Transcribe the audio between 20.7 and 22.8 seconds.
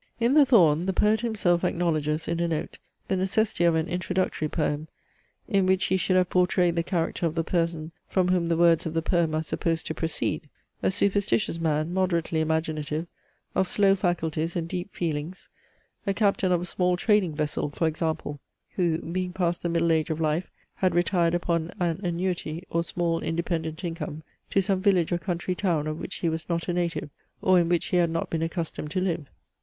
had retired upon an annuity,